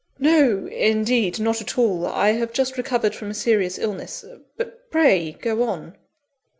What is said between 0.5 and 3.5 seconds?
indeed; not at all. I have just recovered from a